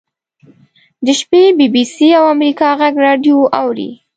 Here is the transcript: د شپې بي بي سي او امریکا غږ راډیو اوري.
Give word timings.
د 1.05 1.07
شپې 1.19 1.43
بي 1.57 1.67
بي 1.73 1.83
سي 1.93 2.07
او 2.19 2.23
امریکا 2.35 2.67
غږ 2.79 2.93
راډیو 3.07 3.37
اوري. 3.61 3.89